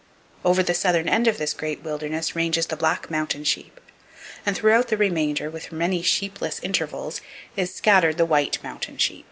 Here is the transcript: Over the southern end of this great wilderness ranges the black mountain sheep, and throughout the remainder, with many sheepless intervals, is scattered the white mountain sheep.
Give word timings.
Over 0.43 0.63
the 0.63 0.73
southern 0.73 1.07
end 1.07 1.27
of 1.27 1.37
this 1.37 1.53
great 1.53 1.83
wilderness 1.83 2.35
ranges 2.35 2.65
the 2.65 2.75
black 2.75 3.11
mountain 3.11 3.43
sheep, 3.43 3.79
and 4.47 4.57
throughout 4.57 4.87
the 4.87 4.97
remainder, 4.97 5.47
with 5.51 5.71
many 5.71 6.01
sheepless 6.01 6.59
intervals, 6.63 7.21
is 7.55 7.71
scattered 7.71 8.17
the 8.17 8.25
white 8.25 8.57
mountain 8.63 8.97
sheep. 8.97 9.19